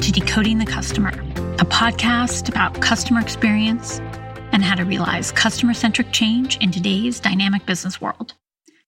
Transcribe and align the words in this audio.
to 0.00 0.12
Decoding 0.12 0.56
the 0.56 0.64
Customer, 0.64 1.10
a 1.10 1.66
podcast 1.66 2.48
about 2.48 2.80
customer 2.80 3.20
experience 3.20 3.98
and 4.50 4.64
how 4.64 4.74
to 4.74 4.86
realize 4.86 5.30
customer 5.30 5.74
centric 5.74 6.10
change 6.10 6.56
in 6.56 6.70
today's 6.70 7.20
dynamic 7.20 7.66
business 7.66 8.00
world. 8.00 8.32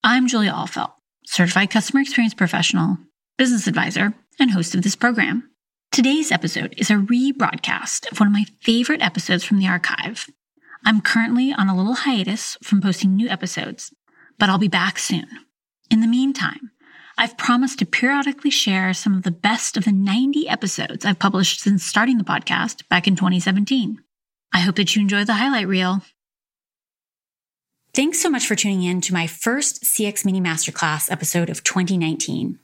I'm 0.03 0.27
Julia 0.27 0.51
Ahlfeldt, 0.53 0.93
certified 1.23 1.69
customer 1.69 2.01
experience 2.01 2.33
professional, 2.33 2.97
business 3.37 3.67
advisor, 3.67 4.15
and 4.39 4.49
host 4.49 4.73
of 4.73 4.81
this 4.81 4.95
program. 4.95 5.51
Today's 5.91 6.31
episode 6.31 6.73
is 6.77 6.89
a 6.89 6.95
rebroadcast 6.95 8.11
of 8.11 8.19
one 8.19 8.27
of 8.27 8.33
my 8.33 8.45
favorite 8.61 9.03
episodes 9.03 9.43
from 9.43 9.59
the 9.59 9.67
archive. 9.67 10.25
I'm 10.83 10.99
currently 10.99 11.53
on 11.53 11.69
a 11.69 11.77
little 11.77 11.93
hiatus 11.93 12.57
from 12.63 12.81
posting 12.81 13.15
new 13.15 13.29
episodes, 13.29 13.93
but 14.39 14.49
I'll 14.49 14.57
be 14.57 14.67
back 14.67 14.97
soon. 14.97 15.27
In 15.91 16.01
the 16.01 16.07
meantime, 16.07 16.71
I've 17.17 17.37
promised 17.37 17.79
to 17.79 17.85
periodically 17.85 18.49
share 18.49 18.93
some 18.93 19.15
of 19.15 19.23
the 19.23 19.31
best 19.31 19.77
of 19.77 19.85
the 19.85 19.91
90 19.91 20.49
episodes 20.49 21.05
I've 21.05 21.19
published 21.19 21.61
since 21.61 21.85
starting 21.85 22.17
the 22.17 22.23
podcast 22.23 22.87
back 22.89 23.07
in 23.07 23.15
2017. 23.15 24.01
I 24.51 24.59
hope 24.59 24.75
that 24.75 24.95
you 24.95 25.01
enjoy 25.01 25.23
the 25.23 25.33
highlight 25.33 25.67
reel. 25.67 26.01
Thanks 27.93 28.19
so 28.19 28.29
much 28.29 28.47
for 28.47 28.55
tuning 28.55 28.83
in 28.83 29.01
to 29.01 29.13
my 29.13 29.27
first 29.27 29.83
CX 29.83 30.25
Mini 30.25 30.41
Masterclass 30.41 31.11
episode 31.11 31.49
of 31.49 31.63
2019. 31.63 32.57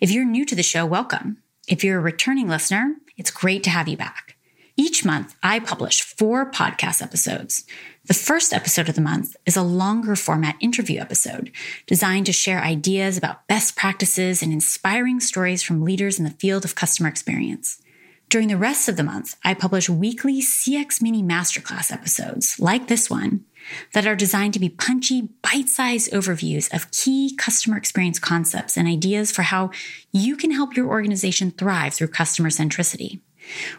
If 0.00 0.10
you're 0.10 0.24
new 0.24 0.44
to 0.46 0.56
the 0.56 0.62
show, 0.64 0.84
welcome. 0.84 1.38
If 1.68 1.84
you're 1.84 1.98
a 1.98 2.02
returning 2.02 2.48
listener, 2.48 2.96
it's 3.16 3.30
great 3.30 3.62
to 3.64 3.70
have 3.70 3.86
you 3.86 3.96
back. 3.96 4.36
Each 4.82 5.04
month, 5.04 5.36
I 5.44 5.60
publish 5.60 6.02
four 6.02 6.50
podcast 6.50 7.02
episodes. 7.02 7.64
The 8.06 8.14
first 8.14 8.52
episode 8.52 8.88
of 8.88 8.96
the 8.96 9.00
month 9.00 9.36
is 9.46 9.56
a 9.56 9.62
longer 9.62 10.16
format 10.16 10.56
interview 10.60 10.98
episode 10.98 11.52
designed 11.86 12.26
to 12.26 12.32
share 12.32 12.60
ideas 12.60 13.16
about 13.16 13.46
best 13.46 13.76
practices 13.76 14.42
and 14.42 14.52
inspiring 14.52 15.20
stories 15.20 15.62
from 15.62 15.84
leaders 15.84 16.18
in 16.18 16.24
the 16.24 16.32
field 16.32 16.64
of 16.64 16.74
customer 16.74 17.08
experience. 17.08 17.80
During 18.28 18.48
the 18.48 18.56
rest 18.56 18.88
of 18.88 18.96
the 18.96 19.04
month, 19.04 19.36
I 19.44 19.54
publish 19.54 19.88
weekly 19.88 20.42
CX 20.42 21.00
Mini 21.00 21.22
Masterclass 21.22 21.92
episodes 21.92 22.58
like 22.58 22.88
this 22.88 23.08
one 23.08 23.44
that 23.92 24.04
are 24.04 24.16
designed 24.16 24.54
to 24.54 24.58
be 24.58 24.68
punchy, 24.68 25.28
bite 25.42 25.68
sized 25.68 26.10
overviews 26.10 26.74
of 26.74 26.90
key 26.90 27.36
customer 27.36 27.76
experience 27.76 28.18
concepts 28.18 28.76
and 28.76 28.88
ideas 28.88 29.30
for 29.30 29.42
how 29.42 29.70
you 30.10 30.34
can 30.34 30.50
help 30.50 30.74
your 30.74 30.88
organization 30.88 31.52
thrive 31.52 31.94
through 31.94 32.08
customer 32.08 32.48
centricity. 32.48 33.20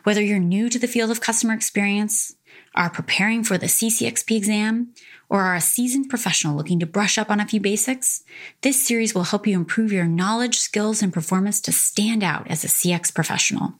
Whether 0.03 0.21
you're 0.21 0.39
new 0.39 0.69
to 0.69 0.79
the 0.79 0.87
field 0.87 1.11
of 1.11 1.21
customer 1.21 1.53
experience, 1.53 2.35
are 2.75 2.89
preparing 2.89 3.43
for 3.43 3.57
the 3.57 3.67
CCXP 3.67 4.35
exam, 4.35 4.93
or 5.29 5.41
are 5.41 5.55
a 5.55 5.61
seasoned 5.61 6.09
professional 6.09 6.55
looking 6.55 6.79
to 6.79 6.85
brush 6.85 7.17
up 7.17 7.29
on 7.29 7.39
a 7.39 7.47
few 7.47 7.59
basics, 7.59 8.23
this 8.61 8.85
series 8.85 9.13
will 9.13 9.23
help 9.23 9.47
you 9.47 9.55
improve 9.55 9.91
your 9.91 10.05
knowledge, 10.05 10.59
skills, 10.59 11.01
and 11.01 11.13
performance 11.13 11.61
to 11.61 11.71
stand 11.71 12.23
out 12.23 12.49
as 12.49 12.63
a 12.63 12.67
CX 12.67 13.13
professional. 13.13 13.75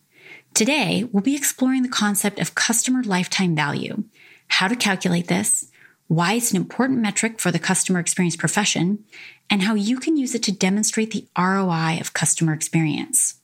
Today, 0.54 1.08
we'll 1.12 1.24
be 1.24 1.36
exploring 1.36 1.82
the 1.82 1.90
concept 1.90 2.40
of 2.40 2.56
customer 2.56 3.04
lifetime 3.04 3.56
value, 3.56 4.04
how 4.48 4.68
to 4.68 4.76
calculate 4.76 5.28
this, 5.28 5.72
why 6.08 6.34
it's 6.34 6.52
an 6.52 6.58
important 6.58 7.00
metric 7.00 7.40
for 7.40 7.52
the 7.52 7.60
customer 7.60 8.00
experience 8.00 8.36
profession, 8.36 9.04
and 9.50 9.64
how 9.64 9.74
you 9.74 9.98
can 9.98 10.18
use 10.18 10.36
it 10.36 10.44
to 10.44 10.52
demonstrate 10.52 11.12
the 11.12 11.28
ROI 11.38 11.98
of 12.00 12.14
customer 12.14 12.54
experience. 12.54 13.36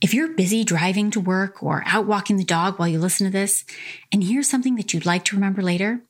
If 0.00 0.14
you're 0.14 0.28
busy 0.28 0.64
driving 0.64 1.10
to 1.10 1.20
work 1.20 1.62
or 1.62 1.82
out 1.84 2.06
walking 2.06 2.38
the 2.38 2.44
dog 2.44 2.78
while 2.78 2.88
you 2.88 2.98
listen 2.98 3.26
to 3.26 3.30
this 3.30 3.66
and 4.10 4.24
hear 4.24 4.42
something 4.42 4.76
that 4.76 4.94
you'd 4.94 5.04
like 5.04 5.26
to 5.26 5.36
remember 5.36 5.60
later, 5.60 6.00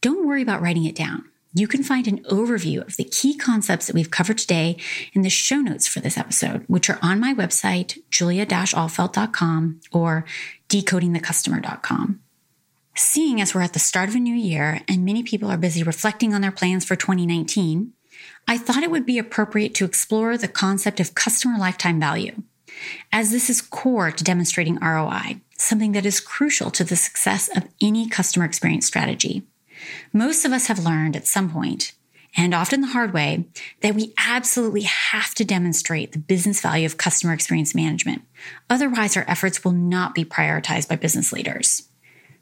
don't 0.00 0.24
worry 0.24 0.40
about 0.40 0.62
writing 0.62 0.84
it 0.84 0.94
down. 0.94 1.24
You 1.52 1.66
can 1.66 1.82
find 1.82 2.06
an 2.06 2.22
overview 2.30 2.80
of 2.86 2.96
the 2.96 3.02
key 3.02 3.36
concepts 3.36 3.88
that 3.88 3.94
we've 3.94 4.12
covered 4.12 4.38
today 4.38 4.76
in 5.14 5.22
the 5.22 5.30
show 5.30 5.56
notes 5.56 5.88
for 5.88 5.98
this 5.98 6.16
episode, 6.16 6.62
which 6.68 6.88
are 6.88 7.00
on 7.02 7.18
my 7.18 7.34
website, 7.34 7.98
julia-ahlfeldt.com 8.08 9.80
or 9.92 10.24
decodingthecustomer.com. 10.68 12.20
Seeing 12.94 13.40
as 13.40 13.52
we're 13.52 13.62
at 13.62 13.72
the 13.72 13.80
start 13.80 14.08
of 14.08 14.14
a 14.14 14.20
new 14.20 14.34
year 14.34 14.82
and 14.86 15.04
many 15.04 15.24
people 15.24 15.50
are 15.50 15.56
busy 15.56 15.82
reflecting 15.82 16.34
on 16.34 16.40
their 16.40 16.52
plans 16.52 16.84
for 16.84 16.94
2019, 16.94 17.94
I 18.46 18.58
thought 18.58 18.84
it 18.84 18.92
would 18.92 19.06
be 19.06 19.18
appropriate 19.18 19.74
to 19.74 19.84
explore 19.84 20.36
the 20.36 20.46
concept 20.46 21.00
of 21.00 21.16
customer 21.16 21.58
lifetime 21.58 21.98
value 21.98 22.44
as 23.12 23.30
this 23.30 23.50
is 23.50 23.60
core 23.60 24.10
to 24.10 24.24
demonstrating 24.24 24.76
ROI, 24.76 25.40
something 25.56 25.92
that 25.92 26.06
is 26.06 26.20
crucial 26.20 26.70
to 26.72 26.84
the 26.84 26.96
success 26.96 27.48
of 27.56 27.68
any 27.80 28.08
customer 28.08 28.44
experience 28.44 28.86
strategy. 28.86 29.42
Most 30.12 30.44
of 30.44 30.52
us 30.52 30.66
have 30.66 30.84
learned 30.84 31.16
at 31.16 31.26
some 31.26 31.50
point, 31.50 31.92
and 32.36 32.54
often 32.54 32.80
the 32.80 32.88
hard 32.88 33.12
way, 33.12 33.46
that 33.80 33.94
we 33.94 34.14
absolutely 34.18 34.82
have 34.82 35.34
to 35.34 35.44
demonstrate 35.44 36.12
the 36.12 36.18
business 36.18 36.60
value 36.60 36.86
of 36.86 36.96
customer 36.96 37.32
experience 37.32 37.74
management. 37.74 38.22
Otherwise, 38.68 39.16
our 39.16 39.24
efforts 39.26 39.64
will 39.64 39.72
not 39.72 40.14
be 40.14 40.24
prioritized 40.24 40.88
by 40.88 40.96
business 40.96 41.32
leaders. 41.32 41.88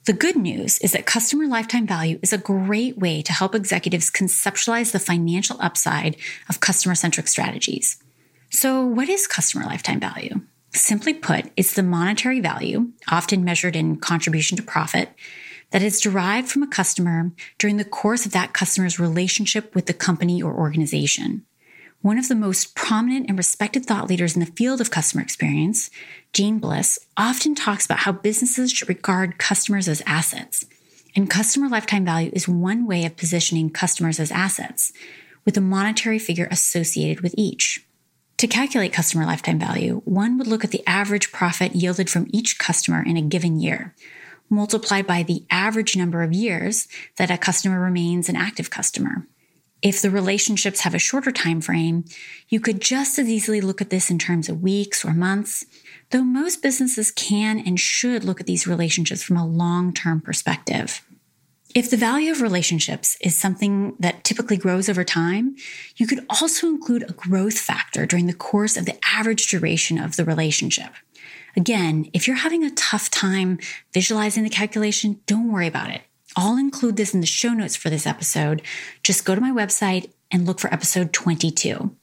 The 0.04 0.12
good 0.12 0.36
news 0.36 0.78
is 0.78 0.92
that 0.92 1.06
customer 1.06 1.46
lifetime 1.46 1.86
value 1.86 2.18
is 2.22 2.32
a 2.32 2.38
great 2.38 2.96
way 2.96 3.20
to 3.22 3.32
help 3.32 3.54
executives 3.54 4.10
conceptualize 4.10 4.92
the 4.92 4.98
financial 4.98 5.58
upside 5.60 6.16
of 6.48 6.60
customer 6.60 6.94
centric 6.94 7.28
strategies. 7.28 8.02
So, 8.50 8.84
what 8.84 9.08
is 9.08 9.26
customer 9.26 9.64
lifetime 9.64 10.00
value? 10.00 10.40
Simply 10.72 11.12
put, 11.12 11.50
it's 11.56 11.74
the 11.74 11.82
monetary 11.82 12.40
value, 12.40 12.92
often 13.10 13.44
measured 13.44 13.76
in 13.76 13.96
contribution 13.96 14.56
to 14.56 14.62
profit, 14.62 15.10
that 15.70 15.82
is 15.82 16.00
derived 16.00 16.48
from 16.48 16.62
a 16.62 16.68
customer 16.68 17.30
during 17.58 17.76
the 17.76 17.84
course 17.84 18.24
of 18.24 18.32
that 18.32 18.54
customer's 18.54 18.98
relationship 18.98 19.74
with 19.74 19.86
the 19.86 19.92
company 19.92 20.42
or 20.42 20.54
organization. 20.54 21.44
One 22.00 22.16
of 22.16 22.28
the 22.28 22.34
most 22.34 22.74
prominent 22.74 23.28
and 23.28 23.36
respected 23.36 23.84
thought 23.84 24.08
leaders 24.08 24.34
in 24.34 24.40
the 24.40 24.46
field 24.46 24.80
of 24.80 24.90
customer 24.90 25.22
experience, 25.22 25.90
Jeanne 26.32 26.58
Bliss, 26.58 26.98
often 27.16 27.54
talks 27.54 27.84
about 27.84 28.00
how 28.00 28.12
businesses 28.12 28.72
should 28.72 28.88
regard 28.88 29.38
customers 29.38 29.88
as 29.88 30.02
assets. 30.06 30.64
And 31.16 31.28
customer 31.28 31.68
lifetime 31.68 32.04
value 32.04 32.30
is 32.32 32.48
one 32.48 32.86
way 32.86 33.04
of 33.04 33.16
positioning 33.16 33.70
customers 33.70 34.20
as 34.20 34.30
assets, 34.30 34.92
with 35.44 35.56
a 35.56 35.60
monetary 35.60 36.18
figure 36.18 36.48
associated 36.50 37.20
with 37.20 37.34
each. 37.36 37.84
To 38.38 38.46
calculate 38.46 38.92
customer 38.92 39.26
lifetime 39.26 39.58
value, 39.58 40.00
one 40.04 40.38
would 40.38 40.46
look 40.46 40.62
at 40.62 40.70
the 40.70 40.86
average 40.86 41.32
profit 41.32 41.74
yielded 41.74 42.08
from 42.08 42.28
each 42.32 42.56
customer 42.56 43.02
in 43.02 43.16
a 43.16 43.22
given 43.22 43.58
year, 43.58 43.96
multiplied 44.48 45.08
by 45.08 45.24
the 45.24 45.44
average 45.50 45.96
number 45.96 46.22
of 46.22 46.32
years 46.32 46.86
that 47.16 47.32
a 47.32 47.36
customer 47.36 47.80
remains 47.80 48.28
an 48.28 48.36
active 48.36 48.70
customer. 48.70 49.26
If 49.82 50.00
the 50.00 50.10
relationships 50.10 50.80
have 50.80 50.94
a 50.94 51.00
shorter 51.00 51.32
time 51.32 51.60
frame, 51.60 52.04
you 52.48 52.60
could 52.60 52.80
just 52.80 53.18
as 53.18 53.28
easily 53.28 53.60
look 53.60 53.80
at 53.80 53.90
this 53.90 54.08
in 54.08 54.20
terms 54.20 54.48
of 54.48 54.62
weeks 54.62 55.04
or 55.04 55.12
months, 55.12 55.64
though 56.10 56.22
most 56.22 56.62
businesses 56.62 57.10
can 57.10 57.58
and 57.58 57.78
should 57.78 58.22
look 58.22 58.40
at 58.40 58.46
these 58.46 58.68
relationships 58.68 59.22
from 59.22 59.36
a 59.36 59.46
long-term 59.46 60.20
perspective. 60.20 61.02
If 61.74 61.90
the 61.90 61.98
value 61.98 62.32
of 62.32 62.40
relationships 62.40 63.16
is 63.20 63.36
something 63.36 63.94
that 63.98 64.24
typically 64.24 64.56
grows 64.56 64.88
over 64.88 65.04
time, 65.04 65.54
you 65.96 66.06
could 66.06 66.24
also 66.30 66.66
include 66.66 67.02
a 67.02 67.12
growth 67.12 67.58
factor 67.58 68.06
during 68.06 68.26
the 68.26 68.32
course 68.32 68.76
of 68.76 68.86
the 68.86 68.98
average 69.04 69.48
duration 69.48 69.98
of 69.98 70.16
the 70.16 70.24
relationship. 70.24 70.92
Again, 71.56 72.08
if 72.14 72.26
you're 72.26 72.36
having 72.36 72.64
a 72.64 72.70
tough 72.70 73.10
time 73.10 73.58
visualizing 73.92 74.44
the 74.44 74.50
calculation, 74.50 75.20
don't 75.26 75.52
worry 75.52 75.66
about 75.66 75.90
it. 75.90 76.02
I'll 76.36 76.56
include 76.56 76.96
this 76.96 77.12
in 77.12 77.20
the 77.20 77.26
show 77.26 77.52
notes 77.52 77.76
for 77.76 77.90
this 77.90 78.06
episode. 78.06 78.62
Just 79.02 79.24
go 79.24 79.34
to 79.34 79.40
my 79.40 79.50
website 79.50 80.12
and 80.30 80.46
look 80.46 80.60
for 80.60 80.72
episode 80.72 81.12
22. 81.12 81.94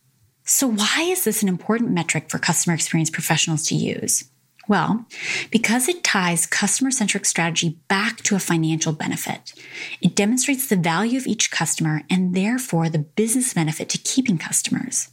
So, 0.43 0.67
why 0.67 1.07
is 1.07 1.23
this 1.23 1.41
an 1.41 1.49
important 1.49 1.91
metric 1.91 2.29
for 2.29 2.37
customer 2.37 2.75
experience 2.75 3.09
professionals 3.09 3.65
to 3.67 3.75
use? 3.75 4.25
Well, 4.67 5.05
because 5.51 5.87
it 5.87 6.03
ties 6.03 6.47
customer 6.47 6.89
centric 6.89 7.25
strategy 7.25 7.77
back 7.87 8.17
to 8.23 8.35
a 8.35 8.39
financial 8.39 8.93
benefit. 8.93 9.53
It 10.01 10.15
demonstrates 10.15 10.67
the 10.67 10.75
value 10.75 11.17
of 11.17 11.27
each 11.27 11.51
customer 11.51 12.01
and 12.09 12.33
therefore 12.33 12.89
the 12.89 12.99
business 12.99 13.53
benefit 13.53 13.89
to 13.89 13.97
keeping 13.99 14.37
customers. 14.37 15.09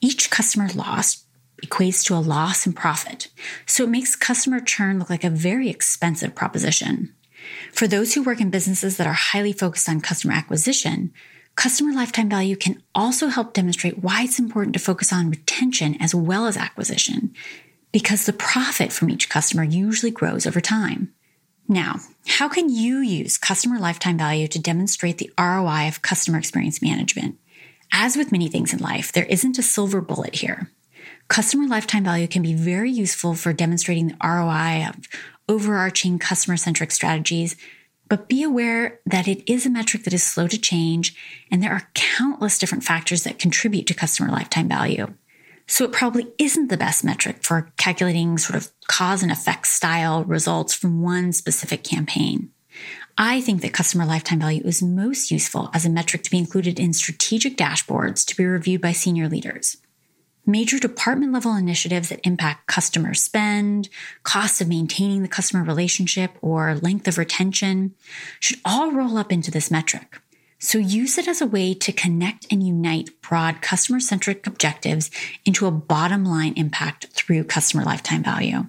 Each 0.00 0.28
customer 0.30 0.68
lost 0.74 1.24
equates 1.64 2.04
to 2.04 2.14
a 2.14 2.18
loss 2.20 2.66
in 2.66 2.72
profit, 2.72 3.28
so 3.64 3.84
it 3.84 3.90
makes 3.90 4.16
customer 4.16 4.60
churn 4.60 4.98
look 4.98 5.08
like 5.08 5.24
a 5.24 5.30
very 5.30 5.70
expensive 5.70 6.34
proposition. 6.34 7.14
For 7.72 7.86
those 7.86 8.14
who 8.14 8.22
work 8.22 8.40
in 8.40 8.50
businesses 8.50 8.96
that 8.96 9.06
are 9.06 9.12
highly 9.12 9.52
focused 9.52 9.88
on 9.88 10.00
customer 10.00 10.34
acquisition, 10.34 11.12
customer 11.54 11.92
lifetime 11.92 12.28
value 12.28 12.56
can 12.56 12.82
also 12.94 13.28
help 13.28 13.54
demonstrate 13.54 14.00
why 14.00 14.24
it's 14.24 14.38
important 14.38 14.74
to 14.74 14.80
focus 14.80 15.12
on 15.12 15.30
retention 15.30 15.96
as 16.00 16.14
well 16.14 16.46
as 16.46 16.56
acquisition 16.56 17.34
because 17.96 18.26
the 18.26 18.32
profit 18.34 18.92
from 18.92 19.08
each 19.08 19.30
customer 19.30 19.64
usually 19.64 20.10
grows 20.10 20.46
over 20.46 20.60
time. 20.60 21.14
Now, 21.66 22.00
how 22.26 22.46
can 22.46 22.68
you 22.68 22.98
use 22.98 23.38
customer 23.38 23.78
lifetime 23.78 24.18
value 24.18 24.48
to 24.48 24.58
demonstrate 24.58 25.16
the 25.16 25.32
ROI 25.38 25.88
of 25.88 26.02
customer 26.02 26.36
experience 26.36 26.82
management? 26.82 27.38
As 27.90 28.14
with 28.14 28.32
many 28.32 28.48
things 28.48 28.74
in 28.74 28.80
life, 28.80 29.12
there 29.12 29.24
isn't 29.24 29.58
a 29.58 29.62
silver 29.62 30.02
bullet 30.02 30.34
here. 30.34 30.70
Customer 31.28 31.66
lifetime 31.66 32.04
value 32.04 32.28
can 32.28 32.42
be 32.42 32.52
very 32.52 32.90
useful 32.90 33.32
for 33.32 33.54
demonstrating 33.54 34.08
the 34.08 34.18
ROI 34.22 34.90
of 34.90 35.08
overarching 35.48 36.18
customer 36.18 36.58
centric 36.58 36.90
strategies, 36.90 37.56
but 38.10 38.28
be 38.28 38.42
aware 38.42 39.00
that 39.06 39.26
it 39.26 39.42
is 39.50 39.64
a 39.64 39.70
metric 39.70 40.04
that 40.04 40.12
is 40.12 40.22
slow 40.22 40.46
to 40.48 40.60
change, 40.60 41.16
and 41.50 41.62
there 41.62 41.72
are 41.72 41.88
countless 41.94 42.58
different 42.58 42.84
factors 42.84 43.24
that 43.24 43.38
contribute 43.38 43.86
to 43.86 43.94
customer 43.94 44.30
lifetime 44.30 44.68
value. 44.68 45.14
So 45.68 45.84
it 45.84 45.92
probably 45.92 46.28
isn't 46.38 46.68
the 46.68 46.76
best 46.76 47.04
metric 47.04 47.38
for 47.42 47.72
calculating 47.76 48.38
sort 48.38 48.56
of 48.56 48.70
cause 48.86 49.22
and 49.22 49.32
effect 49.32 49.66
style 49.66 50.24
results 50.24 50.74
from 50.74 51.02
one 51.02 51.32
specific 51.32 51.82
campaign. 51.82 52.50
I 53.18 53.40
think 53.40 53.62
that 53.62 53.72
customer 53.72 54.04
lifetime 54.04 54.40
value 54.40 54.62
is 54.64 54.82
most 54.82 55.30
useful 55.30 55.70
as 55.72 55.86
a 55.86 55.90
metric 55.90 56.22
to 56.24 56.30
be 56.30 56.38
included 56.38 56.78
in 56.78 56.92
strategic 56.92 57.56
dashboards 57.56 58.24
to 58.26 58.36
be 58.36 58.44
reviewed 58.44 58.82
by 58.82 58.92
senior 58.92 59.28
leaders. 59.28 59.78
Major 60.44 60.78
department 60.78 61.32
level 61.32 61.56
initiatives 61.56 62.10
that 62.10 62.24
impact 62.24 62.68
customer 62.68 63.14
spend, 63.14 63.88
cost 64.22 64.60
of 64.60 64.68
maintaining 64.68 65.22
the 65.22 65.28
customer 65.28 65.64
relationship, 65.64 66.32
or 66.40 66.76
length 66.76 67.08
of 67.08 67.18
retention 67.18 67.94
should 68.38 68.60
all 68.64 68.92
roll 68.92 69.16
up 69.16 69.32
into 69.32 69.50
this 69.50 69.70
metric. 69.70 70.20
So 70.58 70.78
use 70.78 71.18
it 71.18 71.28
as 71.28 71.40
a 71.40 71.46
way 71.46 71.74
to 71.74 71.92
connect 71.92 72.46
and 72.50 72.66
unite 72.66 73.10
broad 73.20 73.60
customer 73.60 74.00
centric 74.00 74.46
objectives 74.46 75.10
into 75.44 75.66
a 75.66 75.70
bottom 75.70 76.24
line 76.24 76.54
impact 76.56 77.06
through 77.12 77.44
customer 77.44 77.84
lifetime 77.84 78.22
value. 78.22 78.66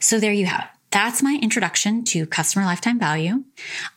So 0.00 0.18
there 0.18 0.32
you 0.32 0.46
have 0.46 0.64
it. 0.64 0.66
That's 0.90 1.22
my 1.22 1.38
introduction 1.40 2.04
to 2.04 2.26
customer 2.26 2.66
lifetime 2.66 2.98
value. 2.98 3.44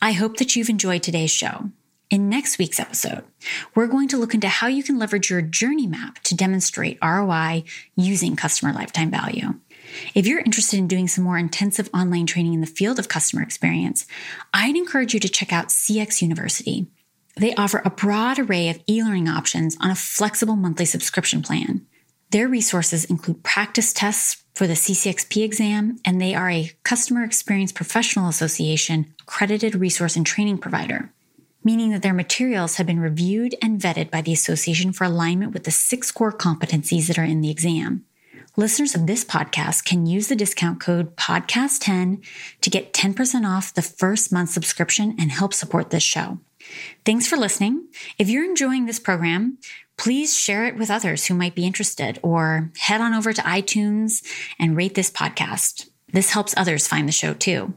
I 0.02 0.14
hope 0.14 0.38
that 0.38 0.56
you've 0.56 0.70
enjoyed 0.70 1.04
today's 1.04 1.32
show. 1.32 1.72
In 2.10 2.30
next 2.30 2.60
week's 2.60 2.80
episode, 2.80 3.24
we're 3.74 3.88
going 3.88 4.08
to 4.10 4.18
look 4.18 4.34
into 4.34 4.48
how 4.48 4.68
you 4.68 4.84
can 4.84 5.00
leverage 5.00 5.30
your 5.30 5.42
journey 5.42 5.88
map 5.88 6.20
to 6.24 6.36
demonstrate 6.36 7.00
ROI 7.04 7.64
using 7.96 8.36
customer 8.36 8.72
lifetime 8.72 9.10
value. 9.12 9.56
If 10.14 10.28
you're 10.28 10.40
interested 10.40 10.78
in 10.78 10.88
doing 10.88 11.08
some 11.08 11.24
more 11.24 11.38
intensive 11.38 11.90
online 11.94 12.28
training 12.28 12.54
in 12.54 12.62
the 12.62 12.68
field 12.68 13.00
of 13.00 13.10
customer 13.10 13.42
experience, 13.42 14.06
I'd 14.54 14.76
encourage 14.76 15.14
you 15.14 15.20
to 15.20 15.30
check 15.30 15.52
out 15.52 15.70
CX 15.70 16.22
University. 16.22 16.88
They 17.38 17.54
offer 17.56 17.82
a 17.84 17.90
broad 17.90 18.40
array 18.40 18.70
of 18.70 18.80
e 18.88 19.04
learning 19.04 19.28
options 19.28 19.76
on 19.82 19.92
a 19.92 19.96
flexible 19.96 20.56
monthly 20.56 20.86
subscription 20.86 21.42
plan. 21.42 21.86
Their 22.32 22.48
resources 22.48 23.06
include 23.06 23.44
practice 23.44 23.94
tests 23.94 24.44
for 24.54 24.68
the 24.68 24.74
CCXP 24.74 25.44
exam, 25.44 25.98
and 26.06 26.22
they 26.22 26.34
are 26.34 26.50
a 26.50 26.72
Customer 26.84 27.24
Experience 27.24 27.72
Professional 27.72 28.30
Association 28.30 29.14
accredited 29.22 29.76
resource 29.76 30.16
and 30.16 30.26
training 30.26 30.60
provider, 30.60 31.12
meaning 31.64 31.92
that 31.92 32.02
their 32.02 32.14
materials 32.14 32.78
have 32.78 32.88
been 32.88 33.00
reviewed 33.00 33.54
and 33.62 33.82
vetted 33.82 34.10
by 34.10 34.22
the 34.22 34.34
association 34.34 34.94
for 34.94 35.04
alignment 35.04 35.52
with 35.52 35.66
the 35.66 35.72
six 35.72 36.12
core 36.12 36.32
competencies 36.32 37.08
that 37.08 37.20
are 37.20 37.26
in 37.26 37.42
the 37.42 37.52
exam. 37.52 38.06
Listeners 38.56 38.96
of 38.96 39.06
this 39.06 39.26
podcast 39.26 39.84
can 39.84 40.06
use 40.06 40.30
the 40.30 40.36
discount 40.36 40.80
code 40.80 41.18
podcast10 41.18 42.24
to 42.62 42.70
get 42.70 42.94
10% 42.94 43.46
off 43.46 43.74
the 43.74 43.82
first 43.82 44.32
month 44.32 44.50
subscription 44.50 45.14
and 45.20 45.30
help 45.32 45.54
support 45.54 45.90
this 45.90 46.04
show. 46.04 46.40
Thanks 47.06 47.28
for 47.28 47.38
listening. 47.38 47.88
If 48.18 48.30
you're 48.30 48.46
enjoying 48.46 48.86
this 48.86 49.00
program, 49.00 49.58
please 49.98 50.38
share 50.38 50.66
it 50.66 50.78
with 50.78 50.92
others 50.92 51.26
who 51.26 51.34
might 51.34 51.56
be 51.56 51.66
interested 51.66 52.20
or 52.22 52.72
head 52.78 53.02
on 53.02 53.14
over 53.14 53.34
to 53.34 53.42
iTunes 53.42 54.26
and 54.60 54.76
rate 54.76 54.96
this 54.96 55.12
podcast. 55.12 55.90
This 56.12 56.32
helps 56.32 56.54
others 56.58 56.88
find 56.88 57.08
the 57.08 57.14
show 57.14 57.34
too. 57.34 57.74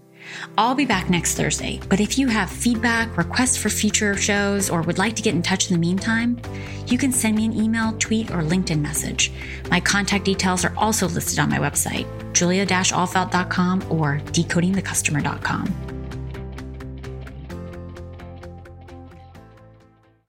I'll 0.56 0.74
be 0.74 0.84
back 0.84 1.08
next 1.08 1.34
Thursday, 1.34 1.80
but 1.88 2.00
if 2.00 2.18
you 2.18 2.28
have 2.28 2.50
feedback, 2.50 3.16
requests 3.16 3.56
for 3.56 3.68
future 3.68 4.16
shows, 4.16 4.68
or 4.68 4.82
would 4.82 4.98
like 4.98 5.16
to 5.16 5.22
get 5.22 5.34
in 5.34 5.42
touch 5.42 5.70
in 5.70 5.74
the 5.74 5.80
meantime, 5.80 6.38
you 6.86 6.98
can 6.98 7.12
send 7.12 7.36
me 7.36 7.44
an 7.46 7.54
email, 7.54 7.96
tweet, 7.98 8.30
or 8.30 8.42
LinkedIn 8.42 8.80
message. 8.80 9.32
My 9.70 9.80
contact 9.80 10.24
details 10.24 10.64
are 10.64 10.74
also 10.76 11.08
listed 11.08 11.38
on 11.38 11.48
my 11.48 11.58
website, 11.58 12.06
julia-ahlfeldt.com 12.34 13.86
or 13.90 14.20
decodingthecustomer.com. 14.26 15.97